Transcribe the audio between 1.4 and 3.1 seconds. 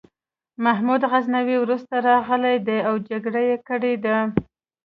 وروسته راغلی دی او